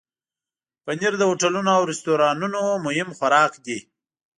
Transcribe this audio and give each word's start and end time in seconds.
پنېر 0.85 1.13
د 1.17 1.21
هوټلونو 1.29 1.69
او 1.77 1.83
رستورانونو 1.91 2.61
مهم 2.85 3.09
خوراک 3.17 3.53
دی. 3.65 3.79